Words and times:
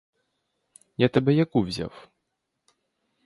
Я 1.05 1.09
тебе 1.17 1.35
яку 1.45 1.61
взяв? 1.67 1.99